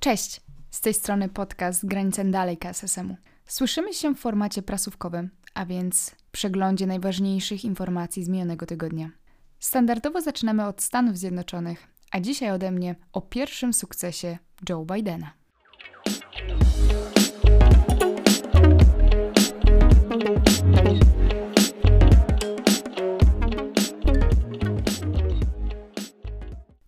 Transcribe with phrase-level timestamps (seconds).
[0.00, 0.40] Cześć!
[0.70, 3.16] Z tej strony podcast Granicę Dalej KSSM-u.
[3.46, 9.10] Słyszymy się w formacie prasówkowym, a więc przeglądzie najważniejszych informacji z minionego tygodnia.
[9.58, 15.39] Standardowo zaczynamy od Stanów Zjednoczonych, a dzisiaj ode mnie o pierwszym sukcesie Joe Bidena.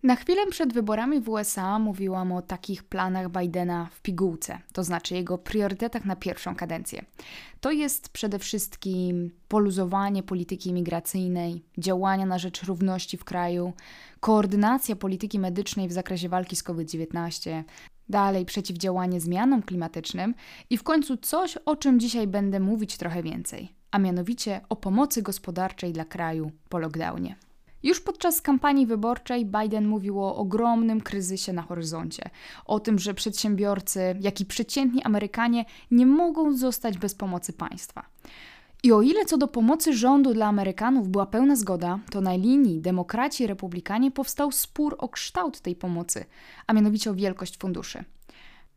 [0.03, 5.15] Na chwilę przed wyborami w USA mówiłam o takich planach Bidena w pigułce, to znaczy
[5.15, 7.05] jego priorytetach na pierwszą kadencję.
[7.61, 13.73] To jest przede wszystkim poluzowanie polityki imigracyjnej, działania na rzecz równości w kraju,
[14.19, 17.63] koordynacja polityki medycznej w zakresie walki z COVID-19,
[18.09, 20.35] dalej przeciwdziałanie zmianom klimatycznym
[20.69, 25.21] i w końcu coś, o czym dzisiaj będę mówić trochę więcej, a mianowicie o pomocy
[25.21, 27.35] gospodarczej dla kraju po lockdownie.
[27.83, 32.29] Już podczas kampanii wyborczej Biden mówił o ogromnym kryzysie na horyzoncie,
[32.65, 38.05] o tym, że przedsiębiorcy, jak i przeciętni Amerykanie nie mogą zostać bez pomocy państwa.
[38.83, 42.81] I o ile co do pomocy rządu dla Amerykanów była pełna zgoda, to na linii
[42.81, 46.25] demokraci i republikanie powstał spór o kształt tej pomocy,
[46.67, 48.03] a mianowicie o wielkość funduszy.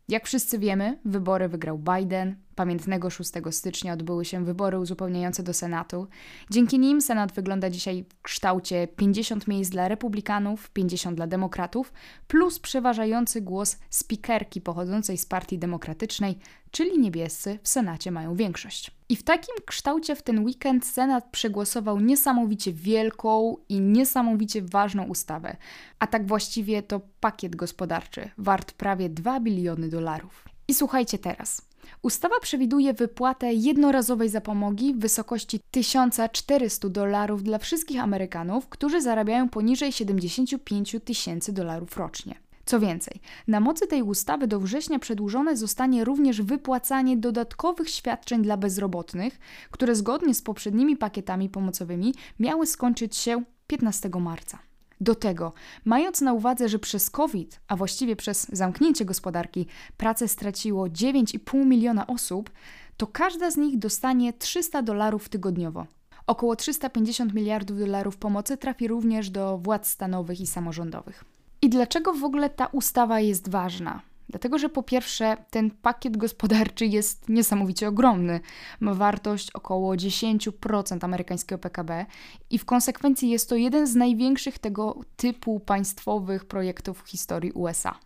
[0.08, 2.36] Jak wszyscy wiemy, wybory wygrał Biden.
[2.56, 6.06] Pamiętnego 6 stycznia odbyły się wybory uzupełniające do Senatu.
[6.50, 11.92] Dzięki nim Senat wygląda dzisiaj w kształcie 50 miejsc dla republikanów, 50 dla demokratów,
[12.28, 16.38] plus przeważający głos spikerki pochodzącej z Partii Demokratycznej,
[16.70, 18.90] czyli niebiescy w Senacie mają większość.
[19.08, 25.56] I w takim kształcie w ten weekend Senat przegłosował niesamowicie wielką i niesamowicie ważną ustawę,
[25.98, 30.48] a tak właściwie to pakiet gospodarczy wart prawie 2 biliony dolarów.
[30.68, 31.62] I słuchajcie teraz.
[32.02, 39.92] Ustawa przewiduje wypłatę jednorazowej zapomogi w wysokości 1400 dolarów dla wszystkich Amerykanów, którzy zarabiają poniżej
[39.92, 42.34] 75 tysięcy dolarów rocznie.
[42.66, 48.56] Co więcej, na mocy tej ustawy do września przedłużone zostanie również wypłacanie dodatkowych świadczeń dla
[48.56, 49.38] bezrobotnych,
[49.70, 54.58] które zgodnie z poprzednimi pakietami pomocowymi miały skończyć się 15 marca.
[55.00, 55.52] Do tego,
[55.84, 62.06] mając na uwadze, że przez COVID, a właściwie przez zamknięcie gospodarki, pracę straciło 9,5 miliona
[62.06, 62.50] osób,
[62.96, 65.86] to każda z nich dostanie 300 dolarów tygodniowo.
[66.26, 71.24] Około 350 miliardów dolarów pomocy trafi również do władz stanowych i samorządowych.
[71.62, 74.00] I dlaczego w ogóle ta ustawa jest ważna?
[74.28, 78.40] Dlatego, że po pierwsze, ten pakiet gospodarczy jest niesamowicie ogromny.
[78.80, 82.06] Ma wartość około 10% amerykańskiego PKB
[82.50, 87.98] i w konsekwencji jest to jeden z największych tego typu państwowych projektów w historii USA.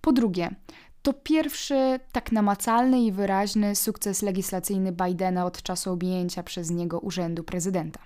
[0.00, 0.50] Po drugie,
[1.02, 7.44] to pierwszy tak namacalny i wyraźny sukces legislacyjny Bidena od czasu objęcia przez niego urzędu
[7.44, 8.00] prezydenta.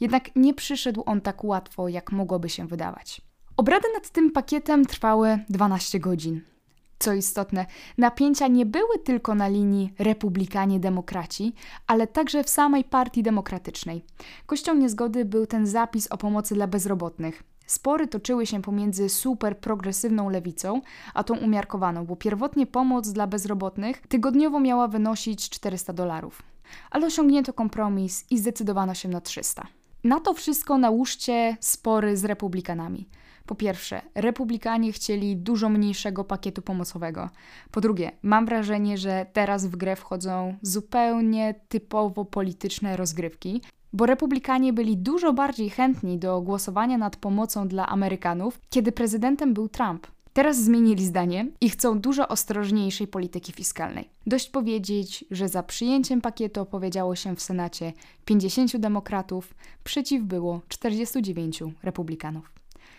[0.00, 3.20] Jednak nie przyszedł on tak łatwo, jak mogłoby się wydawać.
[3.56, 6.55] Obrady nad tym pakietem trwały 12 godzin.
[6.98, 7.66] Co istotne,
[7.98, 11.54] napięcia nie były tylko na linii republikanie-demokraci,
[11.86, 14.04] ale także w samej partii demokratycznej.
[14.46, 17.42] Kością niezgody był ten zapis o pomocy dla bezrobotnych.
[17.66, 20.80] Spory toczyły się pomiędzy super progresywną lewicą,
[21.14, 26.42] a tą umiarkowaną, bo pierwotnie pomoc dla bezrobotnych tygodniowo miała wynosić 400 dolarów.
[26.90, 29.66] Ale osiągnięto kompromis i zdecydowano się na 300.
[30.04, 33.08] Na to wszystko nałóżcie spory z republikanami.
[33.46, 37.30] Po pierwsze, republikanie chcieli dużo mniejszego pakietu pomocowego.
[37.70, 43.62] Po drugie, mam wrażenie, że teraz w grę wchodzą zupełnie typowo polityczne rozgrywki,
[43.92, 49.68] bo republikanie byli dużo bardziej chętni do głosowania nad pomocą dla Amerykanów, kiedy prezydentem był
[49.68, 50.06] Trump.
[50.32, 54.10] Teraz zmienili zdanie i chcą dużo ostrożniejszej polityki fiskalnej.
[54.26, 57.92] Dość powiedzieć, że za przyjęciem pakietu opowiedziało się w Senacie
[58.24, 62.55] 50 demokratów, przeciw było 49 republikanów.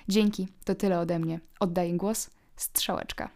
[0.09, 1.39] Dzięki, to tyle ode mnie.
[1.59, 2.29] Oddaję głos.
[2.55, 3.29] Strzałeczka.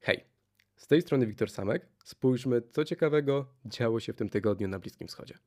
[0.00, 0.24] Hej,
[0.76, 1.88] z tej strony Wiktor Samek.
[2.04, 5.38] Spójrzmy, co ciekawego działo się w tym tygodniu na Bliskim Wschodzie.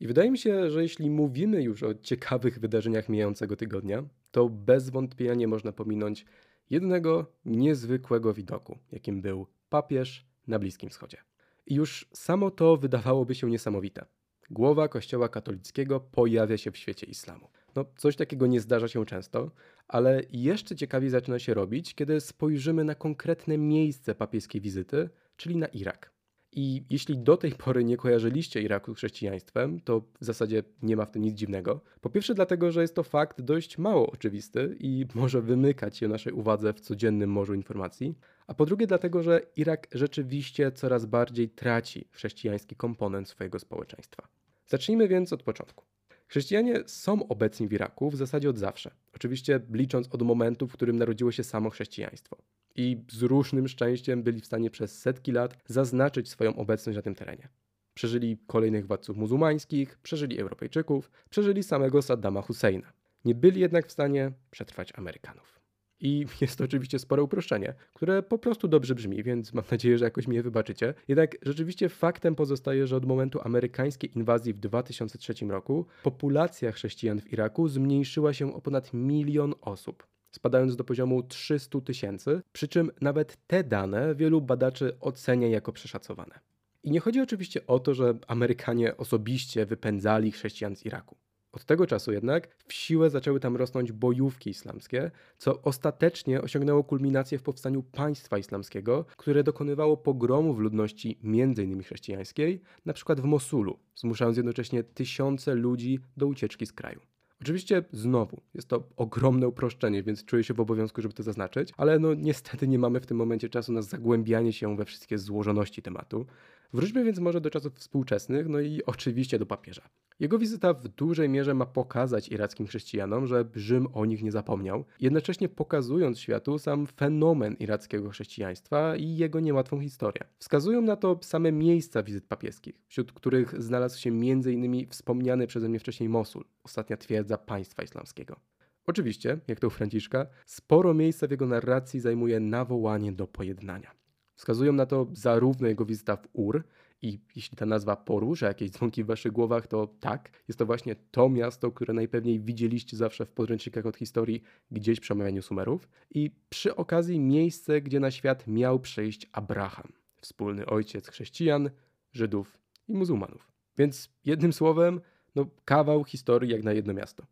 [0.00, 4.90] I wydaje mi się, że jeśli mówimy już o ciekawych wydarzeniach mijającego tygodnia, to bez
[4.90, 6.24] wątpienia nie można pominąć
[6.70, 11.18] jednego niezwykłego widoku, jakim był papież na Bliskim Wschodzie.
[11.66, 14.04] I już samo to wydawałoby się niesamowite.
[14.50, 17.48] Głowa Kościoła katolickiego pojawia się w świecie islamu.
[17.76, 19.50] No, coś takiego nie zdarza się często,
[19.88, 25.66] ale jeszcze ciekawiej zaczyna się robić, kiedy spojrzymy na konkretne miejsce papieskiej wizyty, czyli na
[25.66, 26.17] Irak.
[26.52, 31.04] I jeśli do tej pory nie kojarzyliście Iraku z chrześcijaństwem, to w zasadzie nie ma
[31.04, 31.80] w tym nic dziwnego.
[32.00, 36.32] Po pierwsze, dlatego, że jest to fakt dość mało oczywisty i może wymykać się naszej
[36.32, 38.14] uwadze w codziennym morzu informacji.
[38.46, 44.28] A po drugie, dlatego, że Irak rzeczywiście coraz bardziej traci chrześcijański komponent swojego społeczeństwa.
[44.66, 45.84] Zacznijmy więc od początku.
[46.28, 48.90] Chrześcijanie są obecni w Iraku w zasadzie od zawsze.
[49.14, 52.36] Oczywiście licząc od momentu, w którym narodziło się samo chrześcijaństwo.
[52.78, 57.14] I z różnym szczęściem byli w stanie przez setki lat zaznaczyć swoją obecność na tym
[57.14, 57.48] terenie.
[57.94, 62.92] Przeżyli kolejnych władców muzułmańskich, przeżyli Europejczyków, przeżyli samego Saddama Husseina.
[63.24, 65.60] Nie byli jednak w stanie przetrwać Amerykanów.
[66.00, 70.04] I jest to oczywiście spore uproszczenie, które po prostu dobrze brzmi, więc mam nadzieję, że
[70.04, 70.94] jakoś mnie wybaczycie.
[71.08, 77.32] Jednak rzeczywiście faktem pozostaje, że od momentu amerykańskiej inwazji w 2003 roku populacja chrześcijan w
[77.32, 83.36] Iraku zmniejszyła się o ponad milion osób spadając do poziomu 300 tysięcy, przy czym nawet
[83.46, 86.40] te dane wielu badaczy ocenia jako przeszacowane.
[86.82, 91.16] I nie chodzi oczywiście o to, że Amerykanie osobiście wypędzali chrześcijan z Iraku.
[91.52, 97.38] Od tego czasu jednak w siłę zaczęły tam rosnąć bojówki islamskie, co ostatecznie osiągnęło kulminację
[97.38, 101.82] w powstaniu państwa islamskiego, które dokonywało pogromów ludności m.in.
[101.82, 103.14] chrześcijańskiej, np.
[103.14, 107.00] w Mosulu, zmuszając jednocześnie tysiące ludzi do ucieczki z kraju.
[107.40, 111.98] Oczywiście znowu jest to ogromne uproszczenie, więc czuję się w obowiązku, żeby to zaznaczyć, ale
[111.98, 116.26] no niestety nie mamy w tym momencie czasu na zagłębianie się we wszystkie złożoności tematu.
[116.72, 119.88] Wróćmy więc może do czasów współczesnych, no i oczywiście do papieża.
[120.20, 124.84] Jego wizyta w dużej mierze ma pokazać irackim chrześcijanom, że Rzym o nich nie zapomniał,
[125.00, 130.24] jednocześnie pokazując światu sam fenomen irackiego chrześcijaństwa i jego niełatwą historię.
[130.38, 134.88] Wskazują na to same miejsca wizyt papieskich, wśród których znalazł się m.in.
[134.90, 138.40] wspomniany przeze mnie wcześniej Mosul, ostatnia twierdza państwa islamskiego.
[138.86, 143.97] Oczywiście, jak to u Franciszka, sporo miejsca w jego narracji zajmuje nawołanie do pojednania.
[144.38, 146.64] Wskazują na to zarówno jego wizyta w Ur,
[147.02, 150.96] i jeśli ta nazwa porusza jakieś dzwonki w waszych głowach, to tak, jest to właśnie
[151.10, 155.88] to miasto, które najpewniej widzieliście zawsze w podręcznikach od historii gdzieś przy omawianiu Sumerów.
[156.10, 161.70] I przy okazji miejsce, gdzie na świat miał przyjść Abraham, wspólny ojciec chrześcijan,
[162.12, 162.58] Żydów
[162.88, 163.50] i muzułmanów.
[163.78, 165.00] Więc jednym słowem,
[165.34, 167.26] no kawał historii jak na jedno miasto.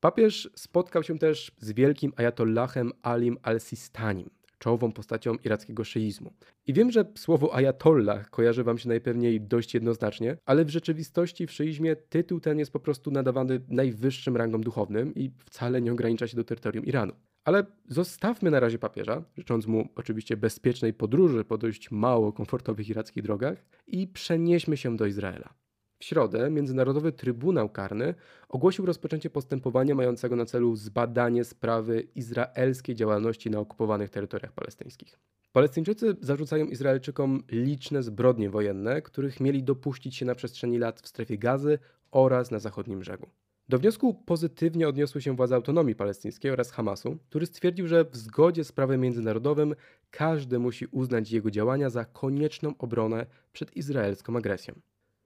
[0.00, 6.32] Papież spotkał się też z wielkim ajatollahem Alim al-Sistanim, czołową postacią irackiego szyizmu.
[6.66, 11.52] I wiem, że słowo ajatollah kojarzy wam się najpewniej dość jednoznacznie, ale w rzeczywistości w
[11.52, 16.36] szyizmie tytuł ten jest po prostu nadawany najwyższym rangom duchownym i wcale nie ogranicza się
[16.36, 17.12] do terytorium Iranu.
[17.44, 23.22] Ale zostawmy na razie papieża, życząc mu oczywiście bezpiecznej podróży po dość mało komfortowych irackich
[23.22, 25.54] drogach i przenieśmy się do Izraela.
[25.98, 28.14] W środę Międzynarodowy Trybunał Karny
[28.48, 35.18] ogłosił rozpoczęcie postępowania mającego na celu zbadanie sprawy izraelskiej działalności na okupowanych terytoriach palestyńskich.
[35.52, 41.38] Palestyńczycy zarzucają Izraelczykom liczne zbrodnie wojenne, których mieli dopuścić się na przestrzeni lat w strefie
[41.38, 41.78] gazy
[42.10, 43.28] oraz na zachodnim brzegu.
[43.68, 48.64] Do wniosku pozytywnie odniosły się władze autonomii palestyńskiej oraz Hamasu, który stwierdził, że w zgodzie
[48.64, 49.74] z prawem międzynarodowym
[50.10, 54.74] każdy musi uznać jego działania za konieczną obronę przed izraelską agresją.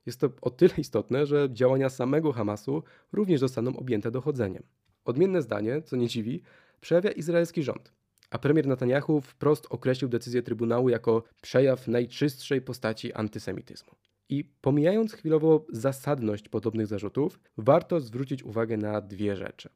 [0.07, 2.83] Jest to o tyle istotne, że działania samego Hamasu
[3.13, 4.63] również zostaną objęte dochodzeniem.
[5.05, 6.43] Odmienne zdanie, co nie dziwi,
[6.81, 7.93] przejawia izraelski rząd,
[8.31, 13.93] a premier Netanyahu wprost określił decyzję Trybunału jako przejaw najczystszej postaci antysemityzmu.
[14.29, 19.69] I pomijając chwilowo zasadność podobnych zarzutów, warto zwrócić uwagę na dwie rzeczy.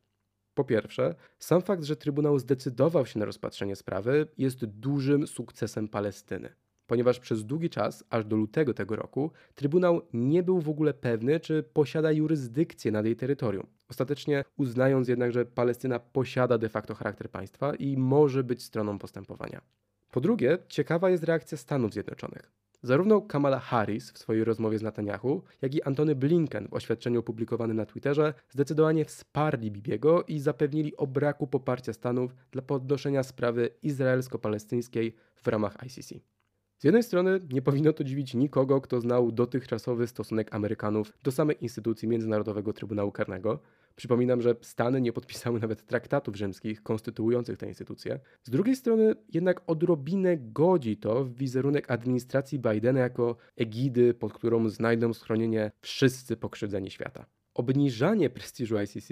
[0.55, 6.55] Po pierwsze, sam fakt, że Trybunał zdecydował się na rozpatrzenie sprawy, jest dużym sukcesem Palestyny
[6.87, 11.41] ponieważ przez długi czas, aż do lutego tego roku, Trybunał nie był w ogóle pewny,
[11.41, 13.67] czy posiada jurysdykcję nad jej terytorium.
[13.91, 19.60] Ostatecznie uznając jednak, że Palestyna posiada de facto charakter państwa i może być stroną postępowania.
[20.10, 22.53] Po drugie, ciekawa jest reakcja Stanów Zjednoczonych.
[22.82, 27.77] Zarówno Kamala Harris w swojej rozmowie z Netanyahu, jak i Antony Blinken w oświadczeniu opublikowanym
[27.77, 35.15] na Twitterze zdecydowanie wsparli Bibiego i zapewnili o braku poparcia Stanów dla podnoszenia sprawy izraelsko-palestyńskiej
[35.34, 36.35] w ramach ICC.
[36.79, 41.56] Z jednej strony nie powinno to dziwić nikogo, kto znał dotychczasowy stosunek Amerykanów do samej
[41.61, 43.59] instytucji Międzynarodowego Trybunału Karnego.
[43.97, 48.21] Przypominam, że Stany nie podpisały nawet traktatów rzymskich konstytuujących tę instytucję.
[48.43, 54.69] Z drugiej strony jednak odrobinę godzi to w wizerunek administracji Bidena jako egidy, pod którą
[54.69, 57.27] znajdą schronienie wszyscy pokrzywdzeni świata.
[57.55, 59.09] Obniżanie prestiżu ICC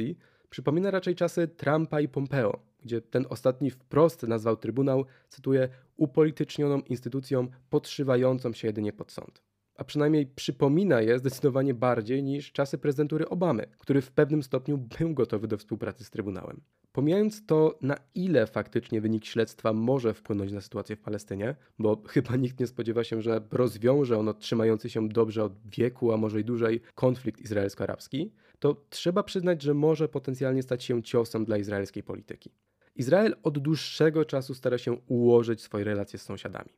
[0.51, 7.49] przypomina raczej czasy Trumpa i Pompeo, gdzie ten ostatni wprost nazwał Trybunał, cytuję, upolitycznioną instytucją
[7.71, 9.43] podszywającą się jedynie pod sąd.
[9.77, 15.15] a przynajmniej przypomina je zdecydowanie bardziej niż czasy prezydentury Obamy, który w pewnym stopniu był
[15.15, 16.61] gotowy do współpracy z Trybunałem.
[16.93, 22.37] Pomijając to, na ile faktycznie wynik śledztwa może wpłynąć na sytuację w Palestynie, bo chyba
[22.37, 26.45] nikt nie spodziewa się, że rozwiąże on trzymający się dobrze od wieku, a może i
[26.45, 32.51] dłużej konflikt izraelsko-arabski, to trzeba przyznać, że może potencjalnie stać się ciosem dla izraelskiej polityki.
[32.97, 36.71] Izrael od dłuższego czasu stara się ułożyć swoje relacje z sąsiadami.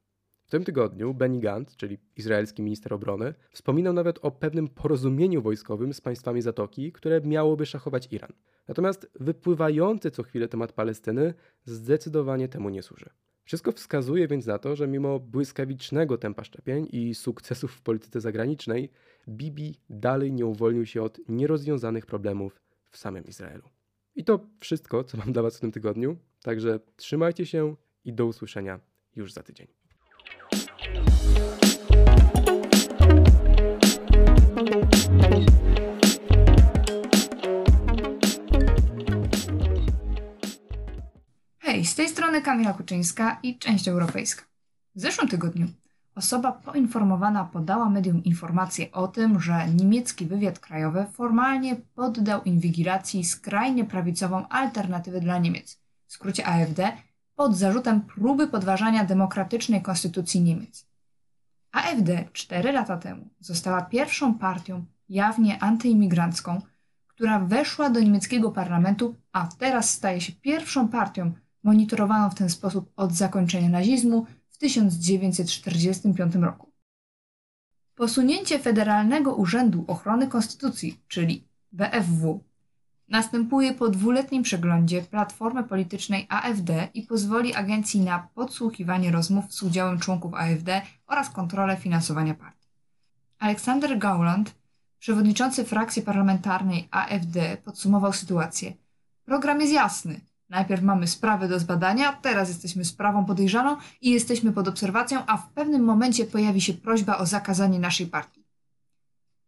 [0.47, 5.95] W tym tygodniu Benny Gantz, czyli izraelski minister obrony, wspominał nawet o pewnym porozumieniu wojskowym
[5.95, 8.33] z państwami Zatoki, które miałoby szachować Iran.
[8.69, 13.11] Natomiast wypływający co chwilę temat Palestyny zdecydowanie temu nie służy.
[13.45, 18.91] Wszystko wskazuje więc na to, że mimo błyskawicznego tempa szczepień i sukcesów w polityce zagranicznej,
[19.29, 23.76] Bibi dalej nie uwolnił się od nierozwiązanych problemów w samym Izraelu.
[24.17, 26.17] I to wszystko, co mam dla Was w tym tygodniu.
[26.43, 28.81] Także trzymajcie się i do usłyszenia
[29.17, 29.67] już za tydzień.
[41.59, 44.45] Hej, z tej strony Kamila Kuczyńska i część europejska.
[44.95, 45.67] W zeszłym tygodniu
[46.17, 53.85] osoba poinformowana podała medium informację o tym, że niemiecki wywiad krajowy formalnie poddał inwigilacji skrajnie
[53.85, 56.93] prawicową alternatywę dla Niemiec, w skrócie AfD,
[57.35, 60.87] pod zarzutem próby podważania demokratycznej konstytucji Niemiec.
[61.73, 66.61] AfD cztery lata temu została pierwszą partią jawnie antyimigrancką,
[67.07, 71.33] która weszła do niemieckiego parlamentu, a teraz staje się pierwszą partią
[71.63, 76.73] monitorowaną w ten sposób od zakończenia nazizmu w 1945 roku.
[77.95, 82.45] Posunięcie Federalnego Urzędu Ochrony Konstytucji, czyli BFW,
[83.09, 89.99] następuje po dwuletnim przeglądzie platformy politycznej AfD i pozwoli agencji na podsłuchiwanie rozmów z udziałem
[89.99, 92.69] członków AfD oraz kontrolę finansowania partii.
[93.39, 94.55] Aleksander Gauland,
[94.99, 98.73] przewodniczący frakcji parlamentarnej AfD, podsumował sytuację.
[99.25, 100.21] Program jest jasny.
[100.49, 105.51] Najpierw mamy sprawę do zbadania, teraz jesteśmy sprawą podejrzaną i jesteśmy pod obserwacją, a w
[105.51, 108.45] pewnym momencie pojawi się prośba o zakazanie naszej partii.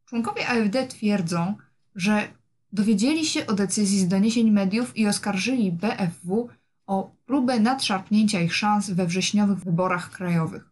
[0.05, 1.55] Członkowie AfD twierdzą,
[1.95, 2.29] że
[2.73, 6.49] dowiedzieli się o decyzji z doniesień mediów i oskarżyli BFW
[6.87, 10.71] o próbę nadszarpnięcia ich szans we wrześniowych wyborach krajowych.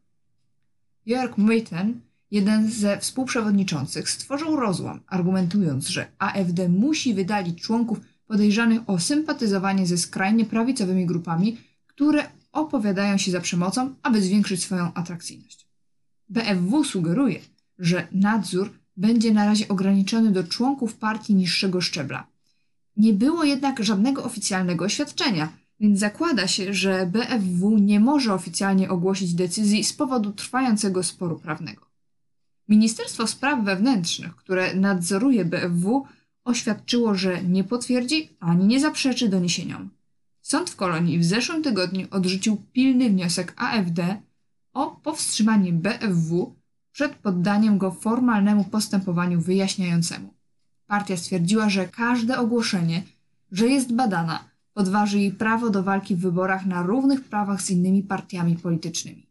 [1.07, 8.99] Jörg Meuthen, jeden ze współprzewodniczących, stworzył rozłam, argumentując, że AfD musi wydalić członków podejrzanych o
[8.99, 15.67] sympatyzowanie ze skrajnie prawicowymi grupami, które opowiadają się za przemocą, aby zwiększyć swoją atrakcyjność.
[16.29, 17.41] BFW sugeruje,
[17.79, 22.27] że nadzór będzie na razie ograniczony do członków partii niższego szczebla.
[22.97, 29.35] Nie było jednak żadnego oficjalnego oświadczenia, więc zakłada się, że BFW nie może oficjalnie ogłosić
[29.35, 31.87] decyzji z powodu trwającego sporu prawnego.
[32.69, 36.07] Ministerstwo Spraw Wewnętrznych, które nadzoruje BFW,
[36.47, 39.91] oświadczyło, że nie potwierdzi ani nie zaprzeczy doniesieniom.
[40.43, 44.23] Sąd w Kolonii w zeszłym tygodniu odrzucił pilny wniosek AfD
[44.73, 46.57] o powstrzymanie BFW
[46.93, 50.35] przed poddaniem go formalnemu postępowaniu wyjaśniającemu.
[50.87, 53.03] Partia stwierdziła, że każde ogłoszenie,
[53.53, 58.03] że jest badana, podważy jej prawo do walki w wyborach na równych prawach z innymi
[58.03, 59.27] partiami politycznymi.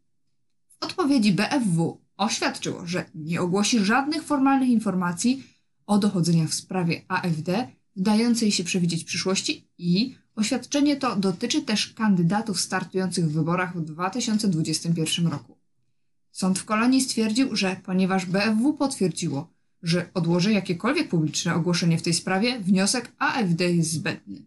[0.68, 5.55] W odpowiedzi BFW oświadczyło, że nie ogłosi żadnych formalnych informacji
[5.86, 12.60] o dochodzeniach w sprawie AfD, wdającej się przewidzieć przyszłości i oświadczenie to dotyczy też kandydatów
[12.60, 15.56] startujących w wyborach w 2021 roku.
[16.32, 19.48] Sąd w Kolonii stwierdził, że ponieważ BFW potwierdziło,
[19.82, 24.42] że odłoży jakiekolwiek publiczne ogłoszenie w tej sprawie, wniosek AfD jest zbędny.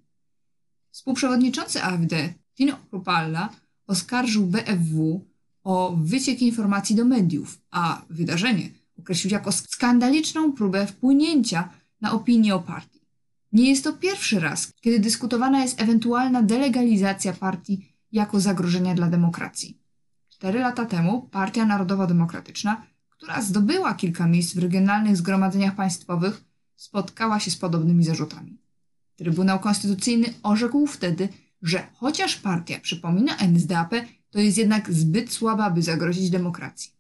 [0.92, 3.50] Współprzewodniczący AfD, Tino Kruppalla,
[3.88, 5.26] oskarżył BFW
[5.64, 11.70] o wyciek informacji do mediów, a wydarzenie określił jako skandaliczną próbę wpłynięcia
[12.02, 13.00] na opinię o partii.
[13.52, 19.78] Nie jest to pierwszy raz, kiedy dyskutowana jest ewentualna delegalizacja partii jako zagrożenia dla demokracji.
[20.30, 26.44] Cztery lata temu Partia Narodowo-Demokratyczna, która zdobyła kilka miejsc w regionalnych zgromadzeniach państwowych,
[26.76, 28.58] spotkała się z podobnymi zarzutami.
[29.16, 31.30] Trybunał Konstytucyjny orzekł wtedy,
[31.62, 33.94] że chociaż partia przypomina NSDAP,
[34.30, 36.99] to jest jednak zbyt słaba, by zagrozić demokracji.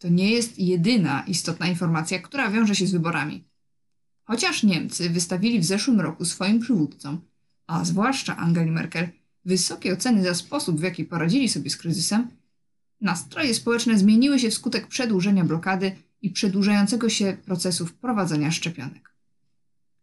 [0.00, 3.44] To nie jest jedyna istotna informacja, która wiąże się z wyborami.
[4.24, 7.20] Chociaż Niemcy wystawili w zeszłym roku swoim przywódcom,
[7.66, 9.08] a zwłaszcza Angeli Merkel,
[9.44, 12.28] wysokie oceny za sposób, w jaki poradzili sobie z kryzysem,
[13.00, 15.92] nastroje społeczne zmieniły się wskutek przedłużenia blokady
[16.22, 19.14] i przedłużającego się procesu wprowadzania szczepionek.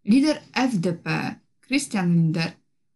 [0.05, 1.35] Lider FDP,
[1.67, 2.51] Christian Linder,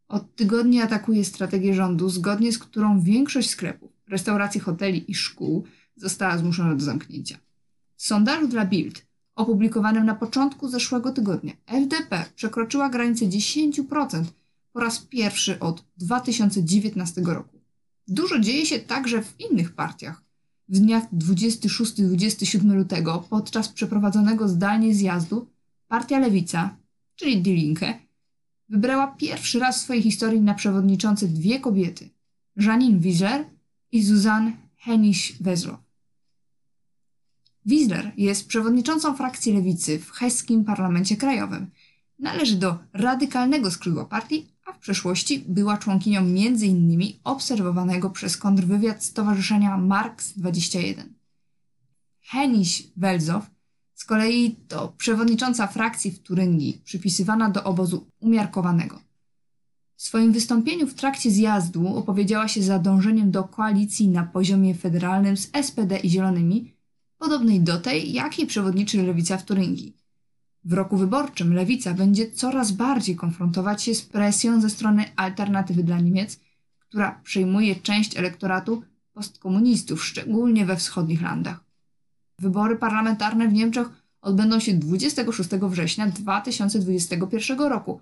[0.08, 5.66] od tygodni atakuje strategię rządu, zgodnie z którą większość sklepów, restauracji, hoteli i szkół
[6.02, 7.38] została zmuszona do zamknięcia.
[7.96, 9.06] W sondażu dla Bild,
[9.36, 14.24] opublikowanym na początku zeszłego tygodnia, FDP przekroczyła granicę 10%
[14.74, 17.60] po raz pierwszy od 2019 roku.
[18.08, 20.24] Dużo dzieje się także w innych partiach.
[20.70, 25.48] W dniach 26-27 lutego, podczas przeprowadzonego zdalnie zjazdu,
[25.88, 26.78] partia Lewica,
[27.16, 28.00] czyli Die Linke,
[28.70, 32.10] wybrała pierwszy raz w swojej historii na przewodniczące dwie kobiety:
[32.56, 33.46] Janine Wiesler
[33.92, 34.52] i Suzanne
[34.86, 35.78] Hennisch-Weslow.
[37.66, 41.68] Wiesler jest przewodniczącą frakcji lewicy w heskim parlamencie krajowym.
[42.20, 47.14] Należy do radykalnego skrzydła partii, a w przeszłości była członkinią m.in.
[47.24, 51.14] obserwowanego przez kontrwywiad Stowarzyszenia Marx 21.
[52.32, 53.42] Hennisch-Welzow
[53.94, 59.00] z kolei to przewodnicząca frakcji w Turyngii, przypisywana do obozu umiarkowanego.
[59.96, 65.38] W swoim wystąpieniu w trakcie zjazdu opowiedziała się za dążeniem do koalicji na poziomie federalnym
[65.38, 66.74] z SPD i Zielonymi,
[67.22, 69.98] podobnej do tej, jakiej przewodniczy lewica w Turyngii.
[70.64, 76.00] W roku wyborczym lewica będzie coraz bardziej konfrontować się z presją ze strony alternatywy dla
[76.00, 76.40] Niemiec,
[76.80, 81.64] która przejmuje część elektoratu postkomunistów, szczególnie we wschodnich landach.
[82.40, 83.88] Wybory parlamentarne w Niemczech
[84.22, 88.02] odbędą się 26 września 2021 roku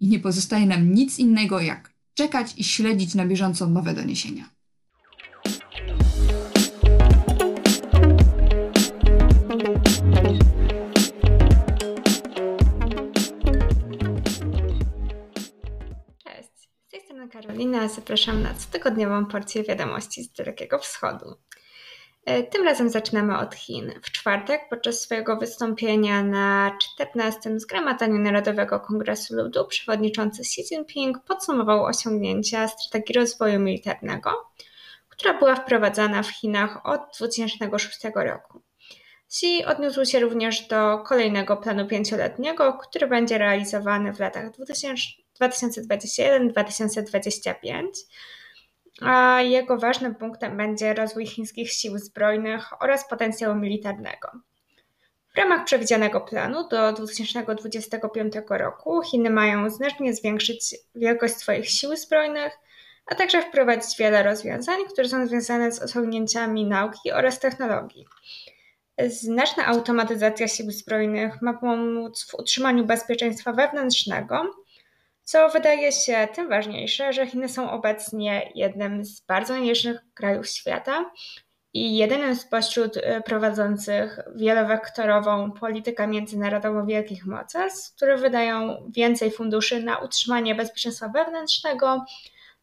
[0.00, 4.59] i nie pozostaje nam nic innego jak czekać i śledzić na bieżąco nowe doniesienia.
[17.40, 21.34] Karolina, zapraszam na cotygodniową porcję wiadomości z Dalekiego Wschodu.
[22.24, 23.92] E, tym razem zaczynamy od Chin.
[24.02, 27.60] W czwartek, podczas swojego wystąpienia na 14.
[27.60, 34.30] Zgromadzeniu Narodowego Kongresu Ludu, przewodniczący Xi Jinping podsumował osiągnięcia strategii rozwoju militarnego,
[35.08, 38.62] która była wprowadzana w Chinach od 2006 roku.
[39.26, 44.50] Xi odniósł się również do kolejnego planu pięcioletniego, który będzie realizowany w latach
[45.40, 47.86] 2021-2025
[49.00, 54.30] a jego ważnym punktem będzie rozwój chińskich sił zbrojnych oraz potencjału militarnego.
[55.34, 62.52] W ramach przewidzianego planu do 2025 roku Chiny mają znacznie zwiększyć wielkość swoich sił zbrojnych,
[63.06, 68.06] a także wprowadzić wiele rozwiązań, które są związane z osiągnięciami nauki oraz technologii.
[69.06, 74.59] Znaczna automatyzacja sił zbrojnych ma pomóc w utrzymaniu bezpieczeństwa wewnętrznego
[75.30, 81.10] co wydaje się tym ważniejsze, że Chiny są obecnie jednym z bardzo najmniejszych krajów świata
[81.72, 89.98] i jedynym spośród e, prowadzących wielowektorową politykę międzynarodową wielkich mocarstw, które wydają więcej funduszy na
[89.98, 92.04] utrzymanie bezpieczeństwa wewnętrznego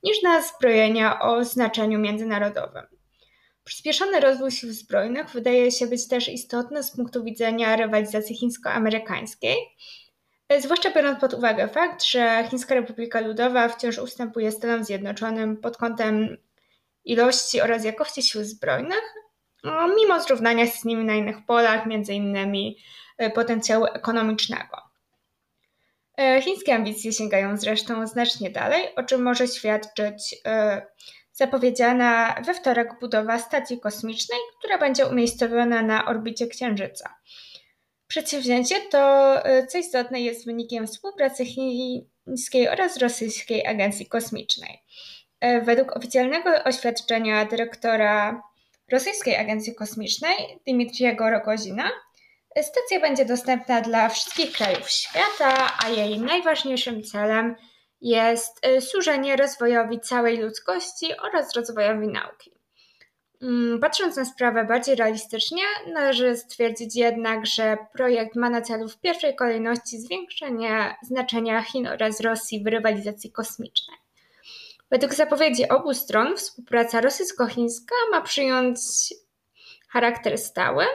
[0.03, 2.83] niż na zbrojenia o znaczeniu międzynarodowym.
[3.63, 9.55] Przyspieszony rozwój sił zbrojnych wydaje się być też istotny z punktu widzenia rywalizacji chińsko-amerykańskiej,
[10.59, 16.37] Zwłaszcza biorąc pod uwagę fakt, że Chińska Republika Ludowa wciąż ustępuje Stanom Zjednoczonym pod kątem
[17.05, 19.13] ilości oraz jakości sił zbrojnych,
[19.95, 22.77] mimo zrównania się z nimi na innych polach, między innymi
[23.17, 24.77] e, potencjału ekonomicznego.
[26.17, 30.81] E, chińskie ambicje sięgają zresztą znacznie dalej, o czym może świadczyć e,
[31.33, 37.15] zapowiedziana we wtorek budowa stacji kosmicznej, która będzie umiejscowiona na orbicie Księżyca.
[38.07, 44.83] Przedsięwzięcie to, y, co istotne, jest wynikiem współpracy chińskiej oraz rosyjskiej agencji kosmicznej.
[45.45, 48.41] Y, według oficjalnego oświadczenia dyrektora
[48.91, 51.91] rosyjskiej agencji kosmicznej Dmitriego Rogozina,
[52.61, 57.55] stacja będzie dostępna dla wszystkich krajów świata, a jej najważniejszym celem
[58.01, 62.56] jest służenie rozwojowi całej ludzkości oraz rozwojowi nauki.
[63.41, 68.99] Mm, patrząc na sprawę bardziej realistycznie, należy stwierdzić jednak, że projekt ma na celu w
[68.99, 73.97] pierwszej kolejności zwiększenie znaczenia Chin oraz Rosji w rywalizacji kosmicznej.
[74.91, 78.79] Według zapowiedzi obu stron współpraca rosyjsko-chińska ma przyjąć
[79.89, 80.85] charakter stały,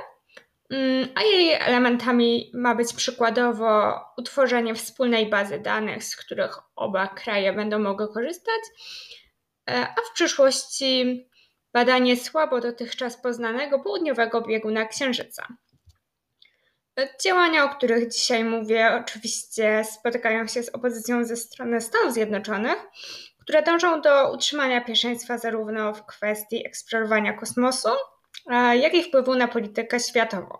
[0.70, 7.52] mm, a jej elementami ma być przykładowo utworzenie wspólnej bazy danych, z których oba kraje
[7.52, 8.62] będą mogły korzystać,
[9.70, 11.24] e, a w przyszłości
[11.72, 15.46] badanie słabo dotychczas poznanego południowego bieguna Księżyca.
[17.24, 22.76] Działania, o których dzisiaj mówię, oczywiście spotykają się z opozycją ze strony Stanów Zjednoczonych,
[23.40, 27.88] które dążą do utrzymania pierwszeństwa zarówno w kwestii eksplorowania kosmosu,
[28.80, 30.58] jak i wpływu na politykę światową.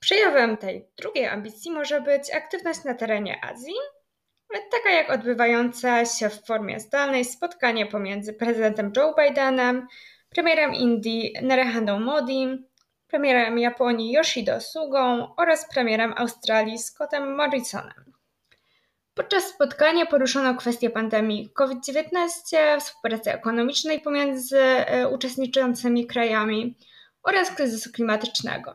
[0.00, 3.74] Przejawem tej drugiej ambicji może być aktywność na terenie Azji,
[4.70, 9.86] taka jak odbywające się w formie zdalnej spotkanie pomiędzy prezydentem Joe Bidenem,
[10.30, 12.68] premierem Indii Narendradą Modi
[13.08, 18.12] premierem Japonii Yoshido Sugą oraz premierem Australii Scottem Morrisonem.
[19.14, 26.76] Podczas spotkania poruszono kwestię pandemii COVID-19, współpracy ekonomicznej pomiędzy e, uczestniczącymi krajami
[27.22, 28.74] oraz kryzysu klimatycznego.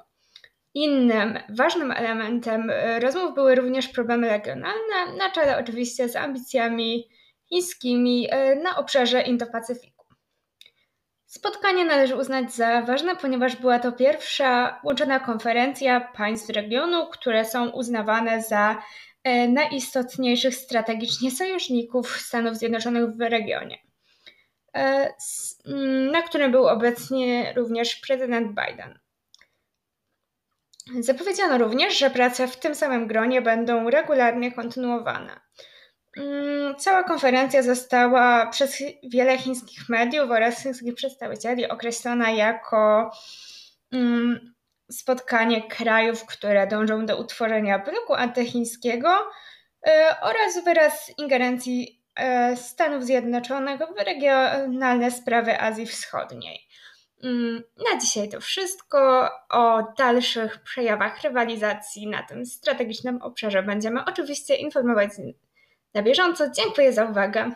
[0.74, 7.10] Innym ważnym elementem e, rozmów były również problemy regionalne, na czele oczywiście z ambicjami
[7.50, 10.06] chińskimi e, na obszarze Indo-Pacyfiku.
[11.26, 17.70] Spotkanie należy uznać za ważne, ponieważ była to pierwsza łączona konferencja państw regionu, które są
[17.70, 18.84] uznawane za
[19.24, 23.78] e, najistotniejszych strategicznie sojuszników Stanów Zjednoczonych w regionie,
[26.12, 29.03] na którym był obecnie również prezydent Biden.
[31.00, 35.40] Zapowiedziano również, że prace w tym samym gronie będą regularnie kontynuowane.
[36.18, 43.12] Mm, cała konferencja została przez wiele chińskich mediów oraz chińskich przedstawicieli określona jako
[43.94, 44.54] mm,
[44.92, 49.10] spotkanie krajów, które dążą do utworzenia bloku antychińskiego
[49.88, 56.68] e, oraz wyraz ingerencji e, Stanów Zjednoczonych w regionalne sprawy Azji Wschodniej.
[57.24, 59.30] Mm, na dzisiaj to wszystko.
[59.50, 65.10] O dalszych przejawach rywalizacji na tym strategicznym obszarze będziemy oczywiście informować
[65.94, 66.52] na bieżąco.
[66.52, 67.52] Dziękuję za uwagę.